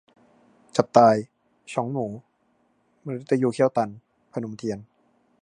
[0.75, 1.15] จับตาย:
[1.73, 2.05] ช้องหมู
[3.03, 3.89] มฤตยูเขี้ยวตัน-
[4.33, 4.79] พนมเทียน